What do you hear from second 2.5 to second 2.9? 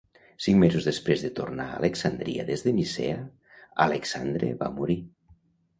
de